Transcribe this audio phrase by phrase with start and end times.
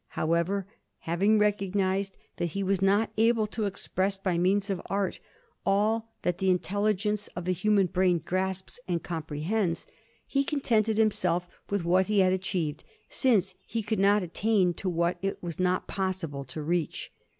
[0.17, 0.65] However,
[1.01, 5.19] having recognized that he was not able to express by means of art
[5.63, 9.85] all that the intelligence of the human brain grasps and comprehends,
[10.25, 15.19] he contented himself with what he had achieved, since he could not attain to what
[15.21, 17.11] it was not possible to reach.